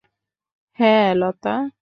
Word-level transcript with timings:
হ্যাঁ, 0.79 1.09
লতা। 1.15 1.55